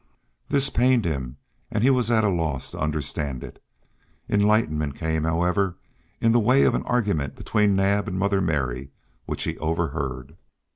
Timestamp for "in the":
6.19-6.39